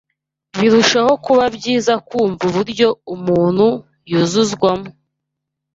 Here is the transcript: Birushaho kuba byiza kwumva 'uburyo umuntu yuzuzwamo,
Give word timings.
Birushaho 0.59 1.11
kuba 1.25 1.43
byiza 1.55 1.93
kwumva 2.07 2.41
'uburyo 2.49 2.87
umuntu 3.15 3.65
yuzuzwamo, 4.11 4.89